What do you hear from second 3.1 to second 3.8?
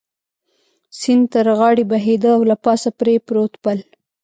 پروت پل.